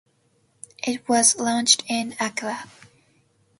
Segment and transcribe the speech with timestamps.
[0.83, 2.63] It was launched in Accra.